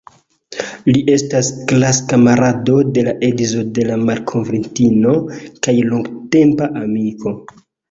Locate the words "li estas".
0.93-1.49